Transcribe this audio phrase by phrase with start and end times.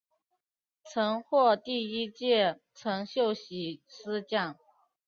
[0.83, 4.57] 曾获第一届陈秀喜诗奖。